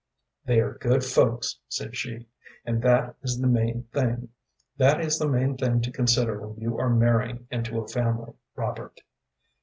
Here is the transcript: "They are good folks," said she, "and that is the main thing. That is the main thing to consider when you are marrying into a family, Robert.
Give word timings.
"They 0.45 0.59
are 0.61 0.79
good 0.79 1.03
folks," 1.03 1.59
said 1.69 1.95
she, 1.95 2.25
"and 2.65 2.81
that 2.81 3.17
is 3.21 3.37
the 3.39 3.45
main 3.45 3.83
thing. 3.93 4.29
That 4.77 4.99
is 4.99 5.19
the 5.19 5.27
main 5.29 5.57
thing 5.57 5.79
to 5.81 5.91
consider 5.91 6.41
when 6.47 6.59
you 6.59 6.79
are 6.79 6.89
marrying 6.89 7.45
into 7.51 7.79
a 7.79 7.87
family, 7.87 8.33
Robert. 8.55 9.01